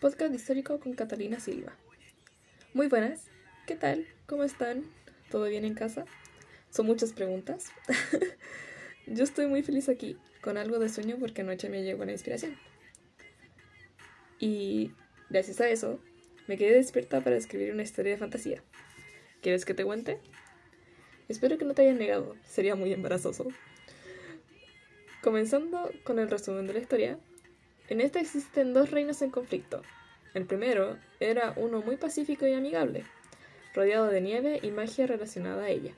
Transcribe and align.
podcast 0.00 0.34
histórico 0.34 0.80
con 0.80 0.94
Catalina 0.94 1.38
Silva. 1.40 1.76
Muy 2.72 2.86
buenas, 2.86 3.26
¿qué 3.66 3.74
tal? 3.76 4.06
¿Cómo 4.24 4.44
están? 4.44 4.84
¿Todo 5.30 5.44
bien 5.44 5.66
en 5.66 5.74
casa? 5.74 6.06
Son 6.70 6.86
muchas 6.86 7.12
preguntas. 7.12 7.70
Yo 9.06 9.24
estoy 9.24 9.46
muy 9.46 9.62
feliz 9.62 9.90
aquí, 9.90 10.16
con 10.40 10.56
algo 10.56 10.78
de 10.78 10.88
sueño 10.88 11.16
porque 11.20 11.42
anoche 11.42 11.68
me 11.68 11.82
llegó 11.82 12.06
la 12.06 12.12
inspiración. 12.12 12.56
Y 14.38 14.92
gracias 15.28 15.60
a 15.60 15.68
eso, 15.68 16.00
me 16.46 16.56
quedé 16.56 16.76
despierta 16.76 17.22
para 17.22 17.36
escribir 17.36 17.74
una 17.74 17.82
historia 17.82 18.12
de 18.12 18.18
fantasía. 18.18 18.62
¿Quieres 19.42 19.66
que 19.66 19.74
te 19.74 19.84
cuente? 19.84 20.18
Espero 21.28 21.58
que 21.58 21.66
no 21.66 21.74
te 21.74 21.82
hayan 21.82 21.98
negado, 21.98 22.36
sería 22.42 22.74
muy 22.74 22.90
embarazoso. 22.94 23.48
Comenzando 25.22 25.90
con 26.04 26.18
el 26.18 26.30
resumen 26.30 26.66
de 26.66 26.72
la 26.72 26.80
historia, 26.80 27.18
en 27.90 28.00
esta 28.00 28.20
existen 28.20 28.72
dos 28.72 28.90
reinos 28.90 29.20
en 29.20 29.30
conflicto. 29.30 29.82
El 30.32 30.46
primero 30.46 30.96
era 31.20 31.52
uno 31.56 31.82
muy 31.82 31.96
pacífico 31.96 32.46
y 32.46 32.54
amigable, 32.54 33.04
rodeado 33.74 34.06
de 34.06 34.22
nieve 34.22 34.60
y 34.62 34.70
magia 34.70 35.06
relacionada 35.06 35.64
a 35.64 35.68
ella. 35.68 35.92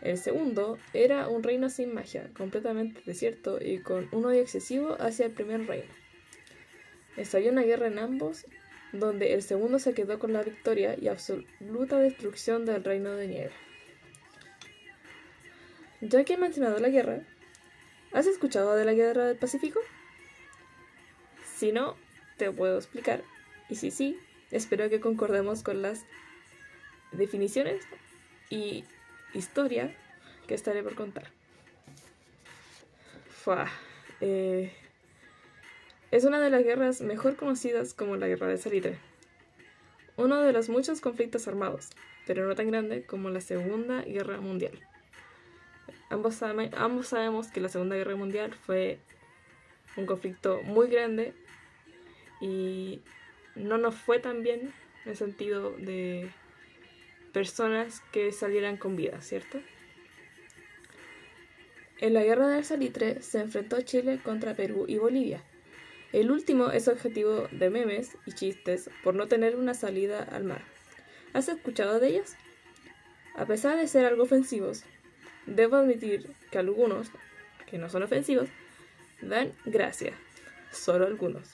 El 0.00 0.16
segundo 0.16 0.78
era 0.94 1.28
un 1.28 1.42
reino 1.42 1.68
sin 1.68 1.92
magia, 1.92 2.30
completamente 2.36 3.02
desierto 3.04 3.58
y 3.60 3.80
con 3.80 4.08
un 4.12 4.24
odio 4.24 4.40
excesivo 4.40 4.96
hacia 4.98 5.26
el 5.26 5.32
primer 5.32 5.66
reino. 5.66 5.92
Estalló 7.18 7.50
una 7.52 7.62
guerra 7.62 7.88
en 7.88 7.98
ambos, 7.98 8.46
donde 8.92 9.34
el 9.34 9.42
segundo 9.42 9.78
se 9.78 9.92
quedó 9.92 10.18
con 10.18 10.32
la 10.32 10.42
victoria 10.42 10.96
y 10.98 11.08
absoluta 11.08 11.98
destrucción 11.98 12.64
del 12.64 12.82
reino 12.82 13.12
de 13.12 13.28
nieve. 13.28 13.52
Ya 16.00 16.24
que 16.24 16.34
he 16.34 16.38
mencionado 16.38 16.78
la 16.78 16.88
guerra, 16.88 17.22
¿Has 18.14 18.28
escuchado 18.28 18.76
de 18.76 18.84
la 18.84 18.92
Guerra 18.92 19.26
del 19.26 19.36
Pacífico? 19.36 19.80
Si 21.64 21.72
no, 21.72 21.96
te 22.36 22.50
puedo 22.50 22.76
explicar. 22.76 23.22
Y 23.70 23.76
si 23.76 23.90
sí, 23.90 24.20
espero 24.50 24.90
que 24.90 25.00
concordemos 25.00 25.62
con 25.62 25.80
las 25.80 26.04
definiciones 27.10 27.82
y 28.50 28.84
historia 29.32 29.96
que 30.46 30.52
estaré 30.52 30.82
por 30.82 30.94
contar. 30.94 31.30
Eh, 34.20 34.74
es 36.10 36.24
una 36.24 36.38
de 36.38 36.50
las 36.50 36.64
guerras 36.64 37.00
mejor 37.00 37.36
conocidas 37.36 37.94
como 37.94 38.16
la 38.16 38.28
Guerra 38.28 38.48
de 38.48 38.58
Salitre. 38.58 38.98
Uno 40.18 40.42
de 40.42 40.52
los 40.52 40.68
muchos 40.68 41.00
conflictos 41.00 41.48
armados, 41.48 41.88
pero 42.26 42.46
no 42.46 42.54
tan 42.54 42.70
grande 42.70 43.06
como 43.06 43.30
la 43.30 43.40
Segunda 43.40 44.02
Guerra 44.02 44.38
Mundial. 44.38 44.78
Ambos, 46.10 46.34
sabemos 46.34 47.48
que 47.48 47.62
la 47.62 47.70
Segunda 47.70 47.96
Guerra 47.96 48.16
Mundial 48.16 48.52
fue 48.52 48.98
un 49.96 50.04
conflicto 50.04 50.60
muy 50.62 50.88
grande 50.88 51.32
y 52.44 53.02
no 53.54 53.78
nos 53.78 53.94
fue 53.94 54.18
tan 54.18 54.42
bien 54.42 54.72
en 55.04 55.10
el 55.10 55.16
sentido 55.16 55.70
de 55.72 56.30
personas 57.32 58.02
que 58.12 58.32
salieran 58.32 58.76
con 58.76 58.96
vida, 58.96 59.20
¿cierto? 59.20 59.60
En 61.98 62.14
la 62.14 62.22
guerra 62.22 62.48
del 62.48 62.64
salitre 62.64 63.22
se 63.22 63.40
enfrentó 63.40 63.80
Chile 63.82 64.20
contra 64.22 64.54
Perú 64.54 64.84
y 64.88 64.98
Bolivia. 64.98 65.42
El 66.12 66.30
último 66.30 66.70
es 66.70 66.88
objetivo 66.88 67.48
de 67.50 67.70
memes 67.70 68.16
y 68.26 68.32
chistes 68.32 68.90
por 69.02 69.14
no 69.14 69.26
tener 69.26 69.56
una 69.56 69.74
salida 69.74 70.22
al 70.22 70.44
mar. 70.44 70.62
¿Has 71.32 71.48
escuchado 71.48 71.98
de 71.98 72.08
ellos? 72.08 72.34
A 73.36 73.46
pesar 73.46 73.76
de 73.76 73.88
ser 73.88 74.04
algo 74.04 74.24
ofensivos, 74.24 74.84
Debo 75.46 75.76
admitir 75.76 76.30
que 76.50 76.58
algunos, 76.58 77.08
que 77.66 77.76
no 77.76 77.90
son 77.90 78.02
ofensivos, 78.02 78.48
dan 79.20 79.52
gracia. 79.66 80.14
Solo 80.72 81.06
algunos. 81.06 81.50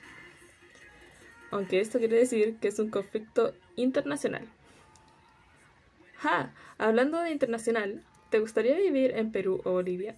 Aunque 1.50 1.80
esto 1.80 1.98
quiere 1.98 2.16
decir 2.16 2.56
que 2.58 2.68
es 2.68 2.78
un 2.78 2.90
conflicto 2.90 3.54
internacional. 3.76 4.48
¡Ja! 6.16 6.54
Hablando 6.78 7.20
de 7.20 7.30
internacional, 7.30 8.02
¿te 8.30 8.38
gustaría 8.38 8.76
vivir 8.76 9.12
en 9.16 9.32
Perú 9.32 9.60
o 9.64 9.72
Bolivia? 9.72 10.16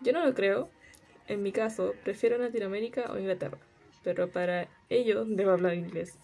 Yo 0.00 0.12
no 0.12 0.24
lo 0.24 0.34
creo. 0.34 0.70
En 1.26 1.42
mi 1.42 1.52
caso, 1.52 1.94
prefiero 2.04 2.38
Latinoamérica 2.38 3.12
o 3.12 3.18
Inglaterra. 3.18 3.58
Pero 4.02 4.28
para 4.30 4.68
ello 4.88 5.24
debo 5.24 5.52
hablar 5.52 5.74
inglés. 5.74 6.18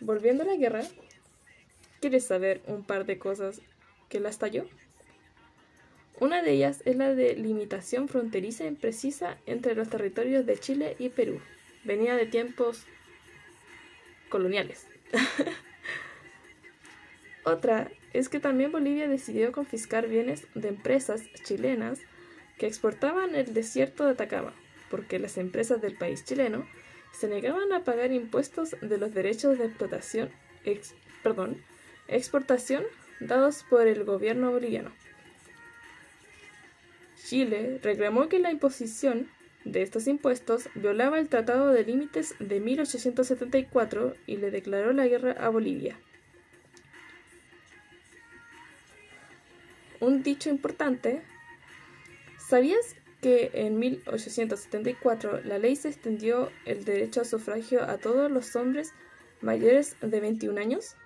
Volviendo 0.00 0.44
a 0.44 0.46
la 0.46 0.56
guerra, 0.56 0.82
¿quieres 2.00 2.24
saber 2.24 2.62
un 2.66 2.84
par 2.84 3.04
de 3.04 3.18
cosas 3.18 3.60
que 4.08 4.20
la 4.20 4.30
estalló. 4.30 4.64
Una 6.20 6.42
de 6.42 6.52
ellas 6.52 6.82
es 6.84 6.96
la 6.96 7.14
de 7.14 7.36
limitación 7.36 8.08
fronteriza 8.08 8.64
imprecisa 8.64 9.38
entre 9.46 9.74
los 9.74 9.88
territorios 9.88 10.46
de 10.46 10.58
Chile 10.58 10.96
y 10.98 11.10
Perú. 11.10 11.40
Venía 11.84 12.16
de 12.16 12.26
tiempos 12.26 12.84
coloniales. 14.28 14.86
Otra 17.44 17.90
es 18.12 18.28
que 18.28 18.40
también 18.40 18.72
Bolivia 18.72 19.08
decidió 19.08 19.52
confiscar 19.52 20.08
bienes 20.08 20.46
de 20.54 20.68
empresas 20.68 21.22
chilenas 21.44 22.00
que 22.58 22.66
exportaban 22.66 23.34
el 23.34 23.54
desierto 23.54 24.04
de 24.04 24.12
Atacama, 24.12 24.52
porque 24.90 25.18
las 25.18 25.38
empresas 25.38 25.80
del 25.80 25.96
país 25.96 26.24
chileno 26.24 26.66
se 27.12 27.28
negaban 27.28 27.72
a 27.72 27.84
pagar 27.84 28.12
impuestos 28.12 28.76
de 28.80 28.98
los 28.98 29.14
derechos 29.14 29.58
de 29.58 29.66
explotación, 29.66 30.30
perdón, 31.22 31.62
exportación 32.06 32.84
dados 33.20 33.64
por 33.68 33.86
el 33.86 34.04
gobierno 34.04 34.50
boliviano. 34.50 34.92
Chile 37.16 37.80
reclamó 37.82 38.28
que 38.28 38.38
la 38.38 38.50
imposición 38.50 39.28
de 39.72 39.82
estos 39.82 40.06
impuestos 40.06 40.68
violaba 40.74 41.18
el 41.18 41.28
Tratado 41.28 41.68
de 41.68 41.84
Límites 41.84 42.34
de 42.38 42.60
1874 42.60 44.14
y 44.26 44.36
le 44.36 44.50
declaró 44.50 44.92
la 44.92 45.06
guerra 45.06 45.32
a 45.32 45.48
Bolivia. 45.48 45.98
Un 50.00 50.22
dicho 50.22 50.48
importante, 50.50 51.22
¿sabías 52.38 52.96
que 53.20 53.50
en 53.54 53.78
1874 53.78 55.40
la 55.42 55.58
ley 55.58 55.74
se 55.76 55.88
extendió 55.88 56.50
el 56.64 56.84
derecho 56.84 57.22
a 57.22 57.24
sufragio 57.24 57.82
a 57.82 57.98
todos 57.98 58.30
los 58.30 58.54
hombres 58.54 58.92
mayores 59.40 59.96
de 60.00 60.20
21 60.20 60.60
años? 60.60 60.96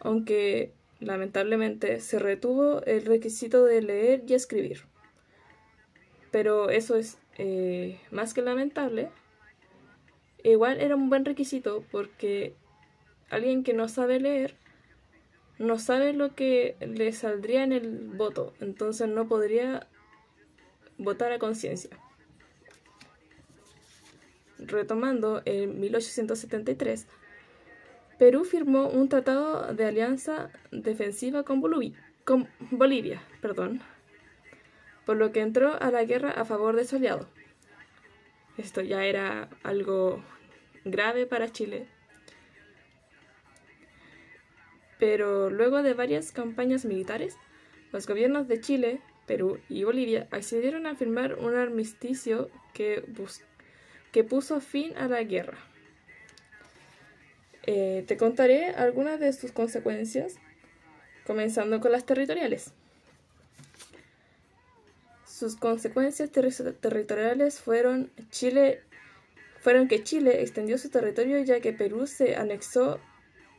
Aunque 0.00 0.72
Lamentablemente 1.04 2.00
se 2.00 2.18
retuvo 2.18 2.82
el 2.84 3.04
requisito 3.04 3.64
de 3.64 3.82
leer 3.82 4.24
y 4.26 4.34
escribir. 4.34 4.86
Pero 6.30 6.70
eso 6.70 6.96
es 6.96 7.18
eh, 7.38 8.00
más 8.10 8.34
que 8.34 8.42
lamentable. 8.42 9.10
Igual 10.42 10.80
era 10.80 10.94
un 10.94 11.08
buen 11.08 11.24
requisito 11.24 11.84
porque 11.90 12.54
alguien 13.30 13.64
que 13.64 13.72
no 13.72 13.88
sabe 13.88 14.20
leer 14.20 14.56
no 15.58 15.78
sabe 15.78 16.12
lo 16.12 16.34
que 16.34 16.76
le 16.80 17.12
saldría 17.12 17.62
en 17.62 17.72
el 17.72 18.08
voto, 18.08 18.54
entonces 18.60 19.08
no 19.08 19.28
podría 19.28 19.86
votar 20.98 21.32
a 21.32 21.38
conciencia. 21.38 21.96
Retomando, 24.58 25.42
en 25.44 25.78
1873 25.80 27.06
Perú 28.18 28.44
firmó 28.44 28.88
un 28.88 29.08
tratado 29.08 29.74
de 29.74 29.84
alianza 29.86 30.50
defensiva 30.70 31.42
con, 31.42 31.60
Bolivia, 32.70 33.22
perdón, 33.40 33.80
por 35.04 35.16
lo 35.16 35.32
que 35.32 35.40
entró 35.40 35.80
a 35.80 35.90
la 35.90 36.04
guerra 36.04 36.30
a 36.30 36.44
favor 36.44 36.76
de 36.76 36.84
su 36.84 36.96
aliado. 36.96 37.28
Esto 38.56 38.80
ya 38.80 39.04
era 39.04 39.48
algo 39.62 40.22
grave 40.84 41.26
para 41.26 41.50
Chile. 41.50 41.86
Pero 44.98 45.50
luego 45.50 45.82
de 45.82 45.94
varias 45.94 46.32
campañas 46.32 46.84
militares, 46.84 47.36
los 47.92 48.06
gobiernos 48.06 48.48
de 48.48 48.60
Chile, 48.60 49.00
Perú 49.26 49.58
y 49.68 49.84
Bolivia 49.84 50.28
accedieron 50.30 50.86
a 50.86 50.94
firmar 50.94 51.34
un 51.34 51.56
armisticio 51.56 52.50
que, 52.72 53.04
que 54.12 54.24
puso 54.24 54.60
fin 54.60 54.96
a 54.96 55.08
la 55.08 55.22
guerra. 55.24 55.58
Eh, 57.66 58.04
te 58.06 58.16
contaré 58.16 58.66
algunas 58.66 59.18
de 59.18 59.32
sus 59.32 59.50
consecuencias, 59.50 60.36
comenzando 61.26 61.80
con 61.80 61.92
las 61.92 62.04
territoriales. 62.04 62.74
Sus 65.34 65.56
consecuencias 65.56 66.30
territoriales 66.30 67.58
fueron, 67.58 68.12
Chile, 68.30 68.82
fueron 69.58 69.88
que 69.88 70.04
Chile 70.04 70.42
extendió 70.42 70.78
su 70.78 70.90
territorio 70.90 71.40
ya 71.40 71.58
que 71.58 71.72
Perú 71.72 72.06
se 72.06 72.36
anexó 72.36 73.00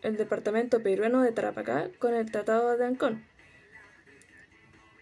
el 0.02 0.16
departamento 0.16 0.82
peruano 0.82 1.22
de 1.22 1.34
Tarapacá 1.34 1.90
con 2.00 2.14
el 2.14 2.32
Tratado 2.32 2.78
de 2.78 2.86
Ancón. 2.86 3.26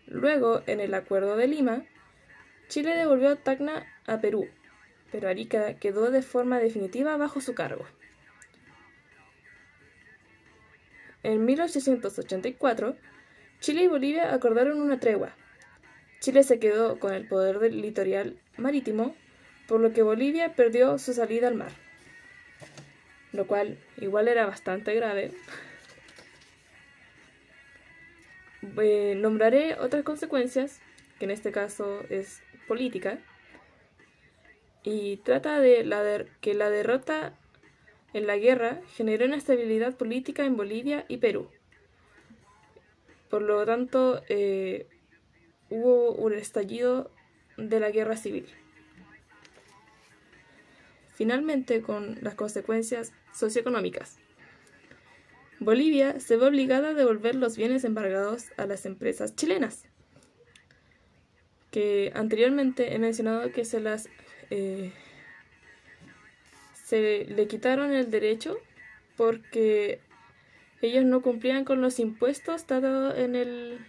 Luego, 0.08 0.64
en 0.66 0.80
el 0.80 0.96
Acuerdo 0.96 1.38
de 1.38 1.48
Lima, 1.48 1.86
Chile 2.70 2.96
devolvió 2.96 3.36
Tacna 3.36 3.86
a 4.08 4.20
Perú, 4.20 4.48
pero 5.12 5.30
Arica 5.30 5.76
quedó 5.76 6.10
de 6.10 6.24
forma 6.24 6.58
definitiva 6.58 7.18
bajo 7.18 7.40
su 7.40 7.54
cargo. 7.54 7.86
En 11.22 11.46
1884, 11.46 12.98
Chile 13.60 13.84
y 13.84 13.88
Bolivia 13.88 14.34
acordaron 14.34 14.82
una 14.82 15.00
tregua. 15.00 15.36
Chile 16.24 16.44
se 16.44 16.58
quedó 16.58 17.02
con 17.02 17.14
el 17.14 17.28
poder 17.28 17.60
del 17.60 17.82
litoral 17.82 18.40
marítimo, 18.56 19.14
por 19.68 19.82
lo 19.82 19.92
que 19.92 20.04
Bolivia 20.04 20.56
perdió 20.56 20.98
su 20.98 21.12
salida 21.12 21.50
al 21.50 21.56
mar, 21.56 21.74
lo 23.34 23.46
cual 23.46 23.78
igual 23.98 24.30
era 24.30 24.46
bastante 24.46 24.96
grave. 24.96 25.32
Eh, 28.82 29.16
nombraré 29.18 29.76
otras 29.78 30.04
consecuencias, 30.04 30.80
que 31.20 31.26
en 31.26 31.32
este 31.32 31.52
caso 31.52 32.06
es 32.10 32.42
política, 32.70 33.20
y 34.82 35.18
trata 35.18 35.60
de, 35.60 35.84
la 35.84 36.24
que 36.40 36.54
la 36.54 36.70
derrota 36.70 37.38
en 38.14 38.28
la 38.28 38.38
guerra 38.38 38.80
generó 38.96 39.26
inestabilidad 39.26 39.98
política 39.98 40.46
en 40.46 40.56
Bolivia 40.56 41.04
y 41.10 41.18
Perú. 41.18 41.50
Por 43.30 43.42
lo 43.42 43.66
tanto, 43.66 44.24
eh, 44.30 44.88
hubo 45.74 46.12
un 46.12 46.34
estallido 46.34 47.10
de 47.58 47.80
la 47.80 47.90
guerra 47.90 48.16
civil. 48.16 48.46
Finalmente, 51.16 51.82
con 51.82 52.20
las 52.22 52.36
consecuencias 52.36 53.12
socioeconómicas. 53.34 54.18
Bolivia 55.60 56.20
se 56.20 56.38
ve 56.38 56.48
obligada 56.48 56.90
a 56.90 56.94
devolver 56.94 57.36
los 57.36 57.58
bienes 57.58 57.84
embargados 57.86 58.48
a 58.58 58.68
las 58.68 58.86
empresas 58.86 59.36
chilenas, 59.36 59.86
que 61.72 62.12
anteriormente 62.14 62.94
he 62.94 63.00
mencionado 63.00 63.52
que 63.52 63.66
se 63.66 63.80
las 63.80 64.10
eh, 64.52 64.92
se 66.84 67.26
le 67.26 67.48
quitaron 67.48 67.94
el 67.94 68.12
derecho 68.12 68.58
porque 69.16 70.02
ellos 70.82 71.06
no 71.06 71.22
cumplían 71.22 71.66
con 71.66 71.82
los 71.82 71.98
impuestos 72.00 72.68
dados 72.68 73.18
en 73.18 73.36
el 73.36 73.80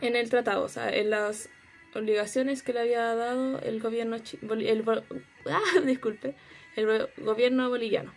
en 0.00 0.16
el 0.16 0.30
tratado, 0.30 0.64
o 0.64 0.68
sea, 0.68 0.94
en 0.94 1.10
las 1.10 1.48
obligaciones 1.94 2.62
que 2.62 2.72
le 2.72 2.80
había 2.80 3.14
dado 3.14 3.58
el 3.60 3.80
gobierno 3.80 4.16
el, 4.16 4.84
ah, 5.46 5.60
el 6.76 7.08
gobierno 7.18 7.68
boliviano. 7.68 8.12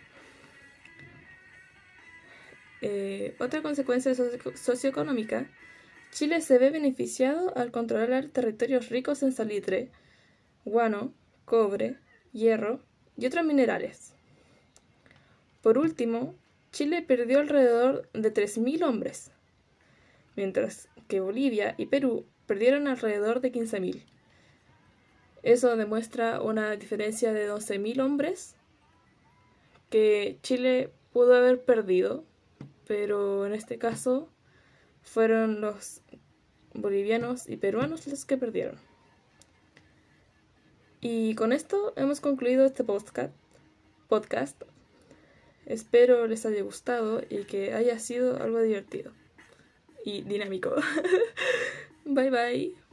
Eh, 2.82 3.34
otra 3.38 3.62
consecuencia 3.62 4.14
socioeconómica, 4.14 5.48
Chile 6.10 6.40
se 6.42 6.58
ve 6.58 6.70
beneficiado 6.70 7.56
al 7.56 7.70
controlar 7.70 8.26
territorios 8.26 8.90
ricos 8.90 9.22
en 9.22 9.32
salitre, 9.32 9.90
guano, 10.64 11.12
cobre, 11.44 11.96
hierro 12.32 12.80
y 13.16 13.26
otros 13.26 13.44
minerales. 13.44 14.14
Por 15.62 15.78
último, 15.78 16.34
Chile 16.72 17.00
perdió 17.00 17.40
alrededor 17.40 18.08
de 18.12 18.34
3.000 18.34 18.84
hombres, 18.84 19.32
mientras 20.36 20.88
que 21.08 21.20
Bolivia 21.20 21.74
y 21.76 21.86
Perú 21.86 22.26
perdieron 22.46 22.88
alrededor 22.88 23.40
de 23.40 23.52
15.000. 23.52 24.02
Eso 25.42 25.76
demuestra 25.76 26.40
una 26.40 26.76
diferencia 26.76 27.32
de 27.32 27.50
12.000 27.50 28.00
hombres 28.00 28.56
que 29.90 30.38
Chile 30.42 30.90
pudo 31.12 31.36
haber 31.36 31.62
perdido, 31.62 32.24
pero 32.86 33.46
en 33.46 33.52
este 33.52 33.78
caso 33.78 34.28
fueron 35.02 35.60
los 35.60 36.00
bolivianos 36.72 37.48
y 37.48 37.56
peruanos 37.56 38.06
los 38.06 38.24
que 38.24 38.36
perdieron. 38.36 38.76
Y 41.00 41.34
con 41.34 41.52
esto 41.52 41.92
hemos 41.96 42.20
concluido 42.20 42.64
este 42.64 42.82
podcast. 42.82 43.34
podcast. 44.08 44.62
Espero 45.66 46.26
les 46.26 46.46
haya 46.46 46.62
gustado 46.62 47.20
y 47.28 47.44
que 47.44 47.74
haya 47.74 47.98
sido 47.98 48.42
algo 48.42 48.60
divertido 48.60 49.12
y 50.04 50.22
dinámico. 50.22 50.74
bye 52.04 52.30
bye. 52.30 52.83